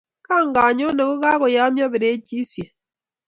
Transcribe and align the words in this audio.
kanganyoni 0.25 1.03
kokakoyomyo 1.09 1.85
perechishek 1.91 2.69